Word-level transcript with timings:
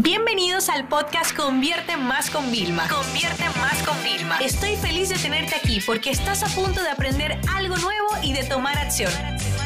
Bienvenidos 0.00 0.68
al 0.68 0.86
podcast 0.86 1.36
Convierte 1.36 1.96
Más 1.96 2.30
con 2.30 2.52
Vilma. 2.52 2.86
Convierte 2.88 3.42
Más 3.58 3.82
con 3.82 4.00
Vilma. 4.04 4.38
Estoy 4.38 4.76
feliz 4.76 5.08
de 5.08 5.16
tenerte 5.16 5.56
aquí 5.56 5.80
porque 5.84 6.10
estás 6.10 6.44
a 6.44 6.46
punto 6.54 6.80
de 6.84 6.88
aprender 6.88 7.36
algo 7.52 7.76
nuevo 7.78 8.06
y 8.22 8.32
de 8.32 8.44
tomar 8.44 8.78
acción. 8.78 9.10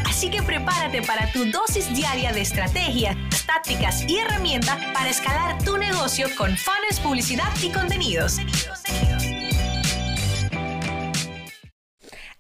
Así 0.09 0.31
que 0.31 0.43
prepárate 0.43 1.03
para 1.03 1.31
tu 1.33 1.45
dosis 1.51 1.95
diaria 1.95 2.33
de 2.33 2.41
estrategias, 2.41 3.15
tácticas 3.45 4.09
y 4.09 4.21
herramientas 4.21 4.79
para 4.95 5.11
escalar 5.11 5.63
tu 5.65 5.77
negocio 5.77 6.27
con 6.39 6.57
fans, 6.57 6.99
publicidad 7.03 7.53
y 7.63 7.71
contenidos. 7.71 8.39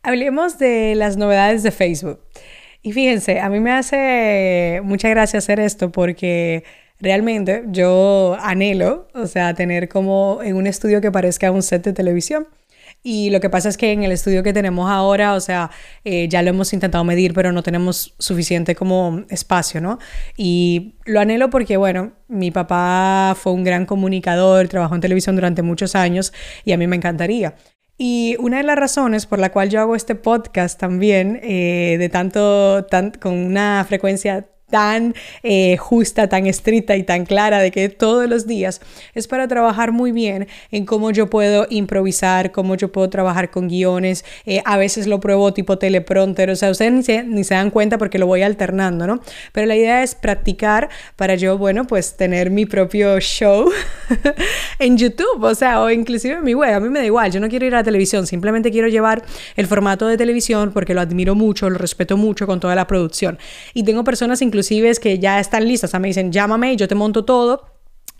Hablemos 0.02 0.56
de 0.56 0.94
las 0.96 1.18
novedades 1.18 1.62
de 1.62 1.70
Facebook. 1.70 2.20
Y 2.80 2.92
fíjense, 2.92 3.38
a 3.38 3.50
mí 3.50 3.60
me 3.60 3.70
hace 3.70 4.80
mucha 4.82 5.10
gracia 5.10 5.38
hacer 5.38 5.60
esto 5.60 5.92
porque 5.92 6.64
realmente 7.02 7.64
yo 7.66 8.38
anhelo, 8.40 9.08
o 9.12 9.26
sea, 9.26 9.52
tener 9.54 9.88
como 9.88 10.40
en 10.42 10.56
un 10.56 10.66
estudio 10.66 11.00
que 11.00 11.10
parezca 11.10 11.50
un 11.50 11.62
set 11.62 11.84
de 11.84 11.92
televisión. 11.92 12.46
Y 13.02 13.30
lo 13.30 13.40
que 13.40 13.50
pasa 13.50 13.68
es 13.68 13.76
que 13.76 13.90
en 13.90 14.04
el 14.04 14.12
estudio 14.12 14.44
que 14.44 14.52
tenemos 14.52 14.88
ahora, 14.88 15.34
o 15.34 15.40
sea, 15.40 15.72
eh, 16.04 16.28
ya 16.28 16.40
lo 16.42 16.50
hemos 16.50 16.72
intentado 16.72 17.02
medir, 17.02 17.34
pero 17.34 17.50
no 17.50 17.64
tenemos 17.64 18.14
suficiente 18.20 18.76
como 18.76 19.24
espacio, 19.28 19.80
¿no? 19.80 19.98
Y 20.36 20.94
lo 21.04 21.18
anhelo 21.18 21.50
porque, 21.50 21.76
bueno, 21.76 22.12
mi 22.28 22.52
papá 22.52 23.34
fue 23.36 23.52
un 23.52 23.64
gran 23.64 23.86
comunicador, 23.86 24.68
trabajó 24.68 24.94
en 24.94 25.00
televisión 25.00 25.34
durante 25.34 25.62
muchos 25.62 25.96
años 25.96 26.32
y 26.64 26.70
a 26.70 26.78
mí 26.78 26.86
me 26.86 26.94
encantaría. 26.94 27.56
Y 27.98 28.36
una 28.38 28.58
de 28.58 28.62
las 28.62 28.76
razones 28.76 29.26
por 29.26 29.40
la 29.40 29.50
cual 29.50 29.68
yo 29.68 29.80
hago 29.80 29.96
este 29.96 30.14
podcast 30.14 30.78
también, 30.78 31.40
eh, 31.42 31.96
de 31.98 32.08
tanto, 32.08 32.84
tan, 32.84 33.10
con 33.10 33.32
una 33.34 33.84
frecuencia 33.88 34.46
tan 34.72 35.14
eh, 35.42 35.76
justa, 35.76 36.30
tan 36.30 36.46
estricta 36.46 36.96
y 36.96 37.02
tan 37.02 37.26
clara 37.26 37.60
de 37.60 37.70
que 37.70 37.90
todos 37.90 38.26
los 38.26 38.46
días 38.46 38.80
es 39.14 39.28
para 39.28 39.46
trabajar 39.46 39.92
muy 39.92 40.12
bien 40.12 40.48
en 40.70 40.86
cómo 40.86 41.10
yo 41.10 41.28
puedo 41.28 41.66
improvisar, 41.68 42.52
cómo 42.52 42.74
yo 42.74 42.90
puedo 42.90 43.10
trabajar 43.10 43.50
con 43.50 43.68
guiones. 43.68 44.24
Eh, 44.46 44.62
a 44.64 44.78
veces 44.78 45.06
lo 45.06 45.20
pruebo 45.20 45.52
tipo 45.52 45.76
teleprompter, 45.76 46.48
o 46.48 46.56
sea, 46.56 46.70
ustedes 46.70 46.90
ni 46.90 47.02
se, 47.02 47.22
ni 47.22 47.44
se 47.44 47.54
dan 47.54 47.68
cuenta 47.68 47.98
porque 47.98 48.18
lo 48.18 48.26
voy 48.26 48.40
alternando, 48.40 49.06
¿no? 49.06 49.20
Pero 49.52 49.66
la 49.66 49.76
idea 49.76 50.02
es 50.02 50.14
practicar 50.14 50.88
para 51.16 51.34
yo, 51.34 51.58
bueno, 51.58 51.86
pues 51.86 52.16
tener 52.16 52.50
mi 52.50 52.64
propio 52.64 53.20
show 53.20 53.70
en 54.78 54.96
YouTube, 54.96 55.42
o 55.42 55.54
sea, 55.54 55.82
o 55.82 55.90
inclusive 55.90 56.36
en 56.36 56.44
mi 56.44 56.54
web. 56.54 56.72
A 56.72 56.80
mí 56.80 56.88
me 56.88 57.00
da 57.00 57.04
igual, 57.04 57.30
yo 57.30 57.40
no 57.40 57.48
quiero 57.50 57.66
ir 57.66 57.74
a 57.74 57.78
la 57.78 57.84
televisión, 57.84 58.26
simplemente 58.26 58.70
quiero 58.70 58.88
llevar 58.88 59.22
el 59.54 59.66
formato 59.66 60.06
de 60.06 60.16
televisión 60.16 60.72
porque 60.72 60.94
lo 60.94 61.02
admiro 61.02 61.34
mucho, 61.34 61.68
lo 61.68 61.76
respeto 61.76 62.16
mucho 62.16 62.46
con 62.46 62.58
toda 62.58 62.74
la 62.74 62.86
producción. 62.86 63.38
Y 63.74 63.84
tengo 63.84 64.02
personas 64.02 64.40
inclusive 64.62 64.90
inclusive 64.90 65.00
que 65.00 65.18
ya 65.18 65.40
están 65.40 65.66
listas, 65.66 65.90
o 65.90 65.92
sea, 65.92 66.00
me 66.00 66.08
dicen, 66.08 66.30
llámame 66.30 66.72
y 66.72 66.76
yo 66.76 66.86
te 66.86 66.94
monto 66.94 67.24
todo 67.24 67.71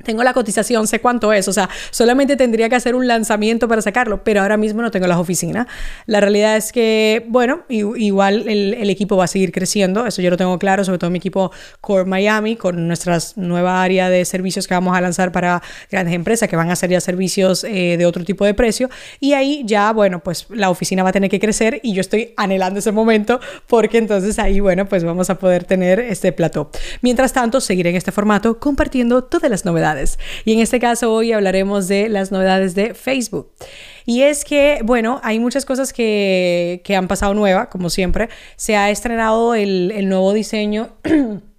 tengo 0.02 0.22
la 0.22 0.32
cotización, 0.32 0.86
sé 0.86 1.00
cuánto 1.00 1.32
es, 1.32 1.48
o 1.48 1.52
sea, 1.52 1.68
solamente 1.90 2.36
tendría 2.36 2.68
que 2.68 2.76
hacer 2.76 2.94
un 2.94 3.06
lanzamiento 3.06 3.68
para 3.68 3.82
sacarlo, 3.82 4.24
pero 4.24 4.42
ahora 4.42 4.56
mismo 4.56 4.82
no 4.82 4.90
tengo 4.90 5.06
las 5.06 5.18
oficinas. 5.18 5.66
La 6.06 6.20
realidad 6.20 6.56
es 6.56 6.72
que, 6.72 7.24
bueno, 7.28 7.62
igual 7.68 8.48
el, 8.48 8.90
equipo 8.90 9.16
va 9.16 9.24
a 9.24 9.28
seguir 9.28 9.52
creciendo, 9.52 10.06
eso 10.06 10.20
yo 10.20 10.28
lo 10.28 10.36
tengo 10.36 10.58
claro, 10.58 10.84
sobre 10.84 10.98
todo 10.98 11.10
mi 11.10 11.18
equipo 11.18 11.50
Core 11.80 12.04
Miami, 12.04 12.56
con 12.56 12.86
nuestra 12.86 13.18
nueva 13.36 13.82
área 13.82 14.10
de 14.10 14.24
servicios 14.24 14.66
que 14.66 14.74
vamos 14.74 14.96
a 14.96 15.00
lanzar 15.00 15.32
para 15.32 15.62
grandes 15.90 16.14
empresas 16.14 16.48
que 16.48 16.56
van 16.56 16.68
a 16.68 16.74
hacer 16.74 16.90
ya 16.90 17.00
servicios 17.00 17.64
eh, 17.64 17.96
de 17.96 18.06
otro 18.06 18.24
tipo 18.24 18.44
de 18.44 18.52
precio. 18.52 18.90
Y 19.18 19.32
ahí 19.32 19.62
ya, 19.64 19.92
bueno, 19.92 20.20
pues 20.22 20.46
la 20.50 20.68
oficina 20.68 21.02
va 21.02 21.08
a 21.08 21.12
tener 21.12 21.30
que 21.30 21.40
crecer 21.40 21.80
y 21.82 21.94
yo 21.94 22.00
estoy 22.00 22.34
anhelando 22.36 22.80
ese 22.80 22.92
momento 22.92 23.40
porque 23.66 23.98
entonces 23.98 24.38
ahí, 24.38 24.60
bueno, 24.60 24.86
pues 24.86 25.04
vamos 25.04 25.30
a 25.30 25.38
poder 25.38 25.64
tener 25.64 26.00
este 26.00 26.32
plató. 26.32 26.70
Mientras 27.00 27.32
tanto, 27.32 27.60
seguiré 27.60 27.90
en 27.90 27.96
este 27.96 28.12
formato 28.12 28.58
compartiendo 28.58 29.24
todas 29.24 29.50
las 29.50 29.64
novedades 29.64 29.91
y 30.44 30.52
en 30.52 30.60
este 30.60 30.80
caso 30.80 31.12
hoy 31.12 31.32
hablaremos 31.32 31.88
de 31.88 32.08
las 32.08 32.32
novedades 32.32 32.74
de 32.74 32.94
Facebook. 32.94 33.50
Y 34.04 34.22
es 34.22 34.44
que, 34.44 34.80
bueno, 34.82 35.20
hay 35.22 35.38
muchas 35.38 35.64
cosas 35.64 35.92
que, 35.92 36.82
han 36.96 37.08
pasado 37.08 37.34
nueva, 37.34 37.70
como 37.70 37.90
siempre. 37.90 38.28
Se 38.56 38.76
ha 38.76 38.90
estrenado 38.90 39.54
el, 39.54 39.92
el 39.94 40.08
nuevo 40.08 40.32
diseño. 40.32 40.90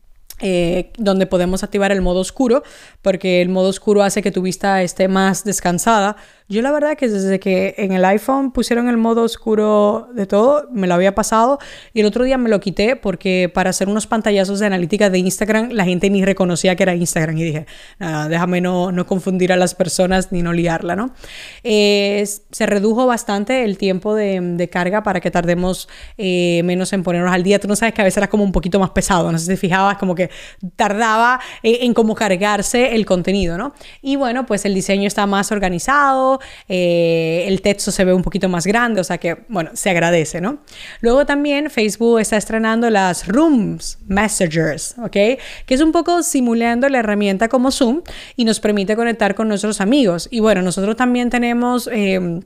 Eh, 0.46 0.92
donde 0.98 1.26
podemos 1.26 1.64
activar 1.64 1.94
el 1.94 2.02
modo 2.02 2.20
oscuro, 2.20 2.64
porque 3.02 3.42
el 3.42 3.48
modo 3.48 3.70
oscuro 3.70 4.04
hace 4.04 4.22
que 4.22 4.30
tu 4.30 4.42
vista 4.42 4.82
esté 4.82 5.08
más 5.08 5.46
descansada. 5.46 6.18
Yo 6.54 6.62
la 6.62 6.72
verdad 6.72 6.96
que 6.96 7.10
desde 7.10 7.40
que 7.40 7.74
en 7.80 7.94
el 7.94 8.06
iPhone 8.06 8.52
pusieron 8.52 8.88
el 8.88 8.96
modo 8.96 9.24
oscuro 9.24 10.10
de 10.14 10.28
todo, 10.28 10.68
me 10.72 10.86
lo 10.86 10.94
había 10.94 11.16
pasado 11.16 11.58
y 11.96 12.02
el 12.02 12.06
otro 12.06 12.26
día 12.26 12.38
me 12.38 12.48
lo 12.48 12.60
quité 12.60 12.96
porque 12.96 13.50
para 13.52 13.72
hacer 13.72 13.90
unos 13.90 14.06
pantallazos 14.06 14.60
de 14.60 14.68
analítica 14.68 15.10
de 15.10 15.18
Instagram 15.18 15.72
la 15.72 15.84
gente 15.84 16.12
ni 16.12 16.24
reconocía 16.24 16.76
que 16.76 16.84
era 16.84 16.94
Instagram 16.94 17.40
y 17.40 17.44
dije, 17.44 17.66
nada, 17.98 18.30
déjame 18.30 18.62
no, 18.62 18.92
no 18.92 19.08
confundir 19.08 19.52
a 19.52 19.58
las 19.58 19.74
personas 19.74 20.32
ni 20.32 20.44
no 20.44 20.54
liarla, 20.54 20.96
¿no? 20.96 21.16
Eh, 21.64 22.24
se 22.52 22.66
redujo 22.68 23.08
bastante 23.08 23.64
el 23.64 23.80
tiempo 23.80 24.14
de, 24.14 24.40
de 24.40 24.70
carga 24.70 25.02
para 25.02 25.22
que 25.22 25.32
tardemos 25.32 25.90
eh, 26.20 26.62
menos 26.66 26.94
en 26.94 27.02
ponernos 27.02 27.34
al 27.34 27.42
día. 27.42 27.58
Tú 27.60 27.68
no 27.68 27.76
sabes 27.76 27.96
que 27.96 28.02
a 28.02 28.06
veces 28.06 28.18
era 28.18 28.30
como 28.30 28.44
un 28.44 28.52
poquito 28.52 28.80
más 28.80 28.92
pesado, 28.92 29.32
no 29.32 29.40
sé 29.40 29.46
si 29.46 29.52
te 29.54 29.58
fijabas, 29.58 29.98
como 29.98 30.14
que 30.14 30.30
tardaba 30.76 31.40
en, 31.64 31.88
en 31.88 31.94
cómo 31.96 32.14
cargarse 32.14 32.94
el 32.94 33.08
contenido, 33.08 33.58
¿no? 33.58 33.74
Y 34.04 34.18
bueno, 34.18 34.46
pues 34.46 34.66
el 34.66 34.76
diseño 34.76 35.08
está 35.08 35.26
más 35.26 35.52
organizado 35.52 36.42
eh, 36.68 37.46
el 37.48 37.62
texto 37.62 37.92
se 37.92 38.06
ve 38.06 38.14
un 38.14 38.24
poquito 38.24 38.50
más 38.50 38.66
grande, 38.66 39.02
o 39.02 39.04
sea 39.04 39.18
que, 39.18 39.38
bueno, 39.48 39.72
se 39.74 39.90
agradece, 39.90 40.42
¿no? 40.42 40.60
Luego 41.02 41.26
también 41.26 41.70
Facebook 41.70 42.20
está 42.20 42.38
estrenando 42.38 42.90
las 42.90 43.28
Rooms 43.28 44.00
Messengers, 44.08 44.96
¿ok? 45.00 45.12
Que 45.12 45.40
es 45.68 45.82
un 45.82 45.92
poco 45.92 46.24
simulando 46.24 46.90
la 46.90 47.00
herramienta 47.00 47.50
como 47.50 47.72
Zoom 47.72 48.02
y 48.36 48.46
nos 48.46 48.60
permite 48.60 48.96
conectar 48.96 49.36
con 49.36 49.48
nuestros 49.48 49.82
amigos. 49.82 50.28
Y 50.32 50.40
bueno, 50.40 50.62
nosotros 50.62 50.96
también 50.96 51.30
tenemos... 51.30 51.90
Em, 51.92 52.42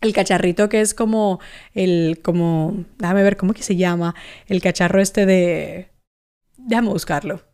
el 0.00 0.12
cacharrito 0.12 0.68
que 0.68 0.82
es 0.82 0.92
como 0.92 1.40
el, 1.72 2.20
como, 2.22 2.84
déjame 2.98 3.22
ver, 3.22 3.38
¿cómo 3.38 3.54
que 3.54 3.62
se 3.62 3.76
llama? 3.76 4.14
El 4.46 4.60
cacharro 4.60 5.00
este 5.00 5.24
de... 5.24 5.88
Déjame 6.58 6.90
buscarlo. 6.90 7.53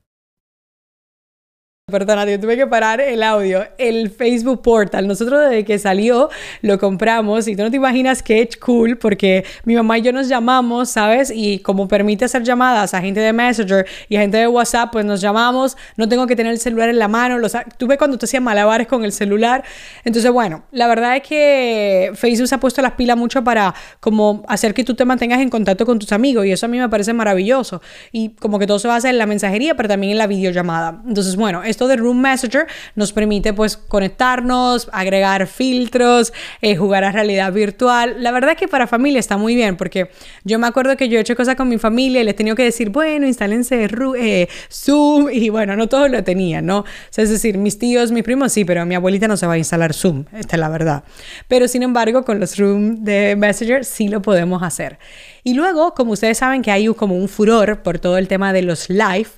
Perdona, 1.90 2.24
yo 2.24 2.38
tuve 2.38 2.56
que 2.56 2.66
parar 2.66 3.00
el 3.00 3.22
audio. 3.22 3.64
El 3.78 4.10
Facebook 4.10 4.62
Portal. 4.62 5.06
Nosotros 5.06 5.40
desde 5.48 5.64
que 5.64 5.78
salió 5.78 6.30
lo 6.62 6.78
compramos 6.78 7.48
y 7.48 7.56
tú 7.56 7.62
no 7.62 7.70
te 7.70 7.76
imaginas 7.76 8.22
qué 8.22 8.48
cool 8.60 8.96
porque 8.96 9.44
mi 9.64 9.74
mamá 9.74 9.98
y 9.98 10.02
yo 10.02 10.12
nos 10.12 10.28
llamamos, 10.28 10.90
¿sabes? 10.90 11.32
Y 11.34 11.58
como 11.60 11.88
permite 11.88 12.24
hacer 12.24 12.42
llamadas 12.42 12.94
a 12.94 13.00
gente 13.00 13.20
de 13.20 13.32
Messenger 13.32 13.86
y 14.08 14.16
a 14.16 14.20
gente 14.20 14.38
de 14.38 14.46
WhatsApp, 14.46 14.90
pues 14.92 15.04
nos 15.04 15.20
llamamos. 15.20 15.76
No 15.96 16.08
tengo 16.08 16.26
que 16.26 16.36
tener 16.36 16.52
el 16.52 16.58
celular 16.58 16.88
en 16.88 16.98
la 16.98 17.08
mano. 17.08 17.38
Los, 17.38 17.56
tuve 17.76 17.98
cuando 17.98 18.18
tú 18.18 18.26
hacías 18.26 18.42
malabares 18.42 18.86
con 18.86 19.04
el 19.04 19.12
celular. 19.12 19.64
Entonces, 20.04 20.30
bueno, 20.30 20.64
la 20.72 20.86
verdad 20.86 21.16
es 21.16 21.22
que 21.22 22.12
Facebook 22.14 22.48
se 22.48 22.54
ha 22.54 22.60
puesto 22.60 22.82
las 22.82 22.92
pilas 22.92 23.16
mucho 23.16 23.42
para 23.44 23.74
como 24.00 24.44
hacer 24.48 24.74
que 24.74 24.84
tú 24.84 24.94
te 24.94 25.04
mantengas 25.04 25.40
en 25.40 25.50
contacto 25.50 25.86
con 25.86 25.98
tus 25.98 26.12
amigos 26.12 26.46
y 26.46 26.52
eso 26.52 26.66
a 26.66 26.68
mí 26.68 26.78
me 26.78 26.88
parece 26.88 27.12
maravilloso. 27.12 27.82
Y 28.12 28.30
como 28.30 28.58
que 28.58 28.66
todo 28.66 28.78
se 28.78 28.88
basa 28.88 29.10
en 29.10 29.18
la 29.18 29.26
mensajería, 29.26 29.74
pero 29.74 29.88
también 29.88 30.12
en 30.12 30.18
la 30.18 30.26
videollamada. 30.26 31.02
Entonces, 31.06 31.36
bueno, 31.36 31.62
esto 31.62 31.79
de 31.88 31.96
Room 31.96 32.20
Messenger 32.20 32.66
nos 32.94 33.12
permite 33.12 33.52
pues 33.52 33.76
conectarnos, 33.76 34.88
agregar 34.92 35.46
filtros, 35.46 36.32
eh, 36.60 36.76
jugar 36.76 37.04
a 37.04 37.12
realidad 37.12 37.52
virtual. 37.52 38.16
La 38.18 38.32
verdad 38.32 38.52
es 38.52 38.56
que 38.56 38.68
para 38.68 38.86
familia 38.86 39.20
está 39.20 39.36
muy 39.36 39.54
bien 39.54 39.76
porque 39.76 40.10
yo 40.44 40.58
me 40.58 40.66
acuerdo 40.66 40.96
que 40.96 41.08
yo 41.08 41.18
he 41.18 41.20
hecho 41.20 41.36
cosas 41.36 41.56
con 41.56 41.68
mi 41.68 41.78
familia 41.78 42.20
y 42.20 42.24
les 42.24 42.32
he 42.32 42.36
tenido 42.36 42.56
que 42.56 42.64
decir, 42.64 42.90
bueno, 42.90 43.26
instálense 43.26 43.88
eh, 44.18 44.48
Zoom 44.70 45.30
y 45.32 45.48
bueno, 45.48 45.76
no 45.76 45.88
todos 45.88 46.10
lo 46.10 46.22
tenían, 46.24 46.66
¿no? 46.66 46.84
es 47.16 47.28
decir, 47.28 47.58
mis 47.58 47.78
tíos, 47.78 48.12
mis 48.12 48.24
primos 48.24 48.52
sí, 48.52 48.64
pero 48.64 48.86
mi 48.86 48.94
abuelita 48.94 49.28
no 49.28 49.36
se 49.36 49.46
va 49.46 49.54
a 49.54 49.58
instalar 49.58 49.92
Zoom, 49.92 50.24
esta 50.32 50.56
es 50.56 50.60
la 50.60 50.68
verdad. 50.68 51.04
Pero 51.48 51.68
sin 51.68 51.82
embargo, 51.82 52.24
con 52.24 52.40
los 52.40 52.56
Room 52.56 53.04
de 53.04 53.36
Messenger 53.36 53.84
sí 53.84 54.08
lo 54.08 54.22
podemos 54.22 54.62
hacer. 54.62 54.98
Y 55.42 55.54
luego, 55.54 55.94
como 55.94 56.12
ustedes 56.12 56.38
saben 56.38 56.62
que 56.62 56.70
hay 56.70 56.86
como 56.94 57.14
un 57.14 57.28
furor 57.28 57.82
por 57.82 57.98
todo 57.98 58.18
el 58.18 58.28
tema 58.28 58.52
de 58.52 58.62
los 58.62 58.90
live, 58.90 59.28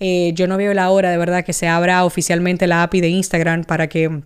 eh, 0.00 0.32
yo 0.34 0.46
no 0.46 0.56
veo 0.56 0.74
la 0.74 0.90
hora 0.90 1.10
de 1.10 1.16
verdad 1.16 1.44
que 1.44 1.52
se 1.52 1.68
abra 1.68 1.91
oficialmente 2.00 2.66
la 2.66 2.82
API 2.82 3.00
de 3.00 3.08
Instagram 3.08 3.64
para 3.64 3.88
que 3.88 4.22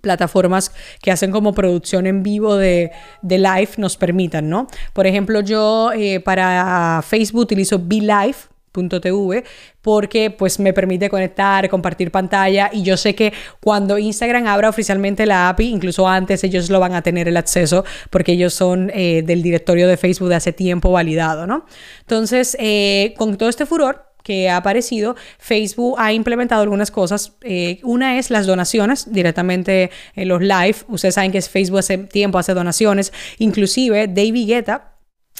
plataformas 0.00 0.72
que 1.02 1.10
hacen 1.10 1.30
como 1.30 1.54
producción 1.54 2.06
en 2.06 2.22
vivo 2.22 2.56
de, 2.56 2.92
de 3.22 3.38
live 3.38 3.70
nos 3.78 3.96
permitan, 3.96 4.48
¿no? 4.48 4.66
Por 4.92 5.06
ejemplo, 5.06 5.40
yo 5.40 5.92
eh, 5.92 6.20
para 6.20 7.02
Facebook 7.02 7.42
utilizo 7.42 7.78
BeLive, 7.78 8.36
.tv 8.74 9.44
porque 9.80 10.30
pues 10.30 10.58
me 10.58 10.72
permite 10.72 11.08
conectar, 11.08 11.68
compartir 11.68 12.10
pantalla 12.10 12.70
y 12.72 12.82
yo 12.82 12.96
sé 12.96 13.14
que 13.14 13.32
cuando 13.60 13.98
Instagram 13.98 14.46
abra 14.46 14.68
oficialmente 14.68 15.26
la 15.26 15.48
API, 15.48 15.68
incluso 15.68 16.08
antes 16.08 16.42
ellos 16.44 16.70
lo 16.70 16.80
van 16.80 16.94
a 16.94 17.02
tener 17.02 17.28
el 17.28 17.36
acceso 17.36 17.84
porque 18.10 18.32
ellos 18.32 18.54
son 18.54 18.90
eh, 18.94 19.22
del 19.24 19.42
directorio 19.42 19.86
de 19.86 19.96
Facebook 19.96 20.28
de 20.28 20.34
hace 20.36 20.52
tiempo 20.52 20.90
validado, 20.90 21.46
¿no? 21.46 21.66
Entonces, 22.00 22.56
eh, 22.58 23.14
con 23.16 23.36
todo 23.36 23.48
este 23.48 23.66
furor, 23.66 24.13
que 24.24 24.48
ha 24.48 24.56
aparecido, 24.56 25.14
Facebook 25.38 25.94
ha 25.98 26.12
implementado 26.12 26.62
algunas 26.62 26.90
cosas. 26.90 27.36
Eh, 27.42 27.78
una 27.84 28.18
es 28.18 28.30
las 28.30 28.46
donaciones 28.46 29.12
directamente 29.12 29.90
en 30.16 30.28
los 30.28 30.40
live. 30.40 30.76
Ustedes 30.88 31.14
saben 31.14 31.30
que 31.30 31.40
Facebook 31.42 31.78
hace 31.78 31.98
tiempo 31.98 32.38
hace 32.38 32.54
donaciones. 32.54 33.12
Inclusive 33.38 34.08
David 34.08 34.48
Guetta 34.48 34.93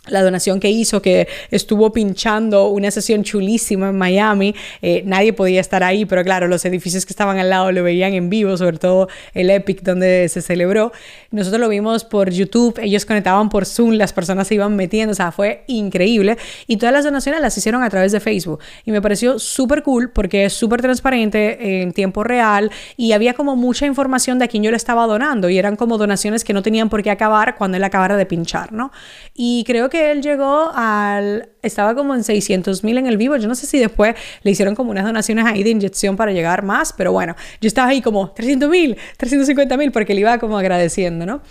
la 0.08 0.22
donación 0.22 0.60
que 0.60 0.70
hizo, 0.70 1.00
que 1.00 1.28
estuvo 1.50 1.92
pinchando 1.92 2.68
una 2.68 2.90
sesión 2.90 3.22
chulísima 3.22 3.88
en 3.88 3.96
Miami. 3.96 4.54
Eh, 4.82 5.02
nadie 5.06 5.32
podía 5.32 5.60
estar 5.60 5.82
ahí, 5.82 6.04
pero 6.04 6.22
claro, 6.22 6.46
los 6.46 6.64
edificios 6.64 7.06
que 7.06 7.12
estaban 7.12 7.38
al 7.38 7.48
lado 7.48 7.72
lo 7.72 7.82
veían 7.82 8.12
en 8.12 8.28
vivo, 8.28 8.56
sobre 8.56 8.78
todo 8.78 9.08
el 9.32 9.50
Epic 9.50 9.82
donde 9.82 10.28
se 10.28 10.42
celebró. 10.42 10.92
Nosotros 11.30 11.60
lo 11.60 11.68
vimos 11.68 12.04
por 12.04 12.30
YouTube, 12.30 12.78
ellos 12.82 13.06
conectaban 13.06 13.48
por 13.48 13.64
Zoom, 13.64 13.92
las 13.92 14.12
personas 14.12 14.48
se 14.48 14.56
iban 14.56 14.76
metiendo, 14.76 15.12
o 15.12 15.14
sea, 15.14 15.32
fue 15.32 15.64
increíble. 15.68 16.36
Y 16.66 16.76
todas 16.76 16.92
las 16.92 17.04
donaciones 17.04 17.40
las 17.40 17.56
hicieron 17.56 17.82
a 17.82 17.90
través 17.90 18.12
de 18.12 18.20
Facebook. 18.20 18.60
Y 18.84 18.92
me 18.92 19.00
pareció 19.00 19.38
súper 19.38 19.82
cool 19.82 20.10
porque 20.10 20.44
es 20.44 20.52
súper 20.52 20.82
transparente 20.82 21.82
en 21.82 21.92
tiempo 21.92 22.24
real 22.24 22.70
y 22.96 23.12
había 23.12 23.34
como 23.34 23.56
mucha 23.56 23.86
información 23.86 24.38
de 24.38 24.44
a 24.44 24.48
quién 24.48 24.62
yo 24.62 24.70
le 24.70 24.76
estaba 24.76 25.06
donando 25.06 25.48
y 25.48 25.58
eran 25.58 25.76
como 25.76 25.96
donaciones 25.96 26.44
que 26.44 26.52
no 26.52 26.62
tenían 26.62 26.88
por 26.88 27.02
qué 27.02 27.10
acabar 27.10 27.56
cuando 27.56 27.76
él 27.76 27.84
acabara 27.84 28.16
de 28.16 28.26
pinchar, 28.26 28.72
¿no? 28.72 28.92
Y 29.34 29.64
creo 29.66 29.88
que 29.88 29.93
que 29.94 30.10
él 30.10 30.22
llegó 30.22 30.72
al... 30.74 31.50
Estaba 31.62 31.94
como 31.94 32.16
en 32.16 32.24
600 32.24 32.82
mil 32.82 32.98
en 32.98 33.06
el 33.06 33.16
vivo. 33.16 33.36
Yo 33.36 33.46
no 33.46 33.54
sé 33.54 33.64
si 33.64 33.78
después 33.78 34.16
le 34.42 34.50
hicieron 34.50 34.74
como 34.74 34.90
unas 34.90 35.04
donaciones 35.04 35.46
ahí 35.46 35.62
de 35.62 35.70
inyección 35.70 36.16
para 36.16 36.32
llegar 36.32 36.64
más, 36.64 36.92
pero 36.92 37.12
bueno, 37.12 37.36
yo 37.60 37.68
estaba 37.68 37.90
ahí 37.90 38.02
como 38.02 38.32
300 38.32 38.68
mil, 38.68 38.96
350 39.16 39.76
mil, 39.76 39.92
porque 39.92 40.12
le 40.14 40.22
iba 40.22 40.36
como 40.38 40.58
agradeciendo, 40.58 41.26
¿no? 41.26 41.42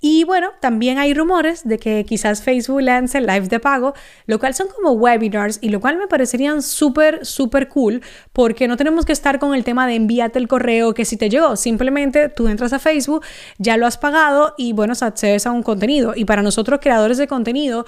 Y 0.00 0.24
bueno, 0.24 0.52
también 0.60 0.98
hay 0.98 1.12
rumores 1.12 1.66
de 1.68 1.78
que 1.78 2.04
quizás 2.06 2.42
Facebook 2.42 2.80
lance 2.80 3.20
live 3.20 3.48
de 3.48 3.60
pago, 3.60 3.92
lo 4.26 4.38
cual 4.38 4.54
son 4.54 4.68
como 4.68 4.92
webinars 4.92 5.58
y 5.60 5.68
lo 5.68 5.80
cual 5.80 5.98
me 5.98 6.06
parecerían 6.06 6.62
súper, 6.62 7.26
súper 7.26 7.68
cool 7.68 8.00
porque 8.32 8.66
no 8.66 8.76
tenemos 8.78 9.04
que 9.04 9.12
estar 9.12 9.38
con 9.38 9.54
el 9.54 9.64
tema 9.64 9.86
de 9.86 9.96
envíate 9.96 10.38
el 10.38 10.48
correo 10.48 10.94
que 10.94 11.04
si 11.04 11.16
te 11.16 11.28
llegó, 11.28 11.56
simplemente 11.56 12.28
tú 12.30 12.48
entras 12.48 12.72
a 12.72 12.78
Facebook, 12.78 13.24
ya 13.58 13.76
lo 13.76 13.86
has 13.86 13.98
pagado 13.98 14.54
y 14.56 14.72
bueno, 14.72 14.94
accedes 15.04 15.46
a 15.46 15.50
un 15.50 15.62
contenido. 15.62 16.12
Y 16.16 16.24
para 16.24 16.42
nosotros 16.42 16.80
creadores 16.82 17.18
de 17.18 17.26
contenido, 17.26 17.86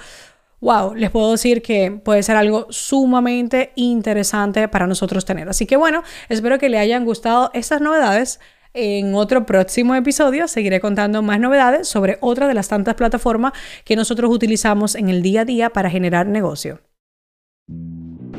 wow, 0.61 0.95
les 0.95 1.11
puedo 1.11 1.31
decir 1.31 1.61
que 1.61 1.91
puede 1.91 2.23
ser 2.23 2.35
algo 2.37 2.67
sumamente 2.69 3.71
interesante 3.75 4.67
para 4.67 4.87
nosotros 4.87 5.25
tener. 5.25 5.49
Así 5.49 5.65
que 5.65 5.75
bueno, 5.75 6.03
espero 6.29 6.57
que 6.59 6.69
le 6.69 6.79
hayan 6.79 7.05
gustado 7.05 7.51
estas 7.53 7.81
novedades. 7.81 8.39
En 8.73 9.13
otro 9.13 9.45
próximo 9.45 9.93
episodio 9.93 10.47
seguiré 10.47 10.79
contando 10.79 11.21
más 11.21 11.39
novedades 11.39 11.87
sobre 11.87 12.17
otra 12.21 12.47
de 12.47 12.55
las 12.55 12.69
tantas 12.69 12.95
plataformas 12.95 13.53
que 13.85 13.95
nosotros 13.95 14.31
utilizamos 14.31 14.95
en 14.95 15.09
el 15.09 15.21
día 15.21 15.41
a 15.41 15.45
día 15.45 15.69
para 15.69 15.91
generar 15.91 16.25
negocio. 16.25 16.81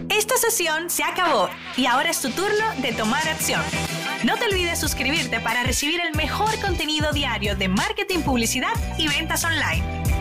Esta 0.08 0.36
sesión 0.36 0.90
se 0.90 1.04
acabó 1.04 1.48
y 1.76 1.86
ahora 1.86 2.10
es 2.10 2.20
tu 2.20 2.30
turno 2.30 2.64
de 2.82 2.92
tomar 2.92 3.26
acción. 3.28 3.62
No 4.24 4.36
te 4.36 4.46
olvides 4.46 4.80
suscribirte 4.80 5.38
para 5.38 5.62
recibir 5.62 6.00
el 6.00 6.16
mejor 6.16 6.58
contenido 6.60 7.12
diario 7.12 7.54
de 7.54 7.68
marketing, 7.68 8.20
publicidad 8.20 8.72
y 8.98 9.06
ventas 9.06 9.44
online. 9.44 10.13